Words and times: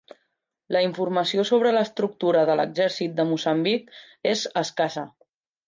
La 0.75 0.79
informació 0.85 1.45
sobre 1.49 1.73
l'estructura 1.75 2.43
de 2.51 2.57
l'Exèrcit 2.61 3.15
de 3.21 3.29
Moçambic 3.35 3.95
és 4.35 4.49
escassa. 4.67 5.09